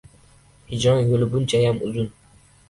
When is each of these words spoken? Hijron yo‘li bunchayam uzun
Hijron 0.75 1.11
yo‘li 1.11 1.27
bunchayam 1.35 1.79
uzun 1.91 2.11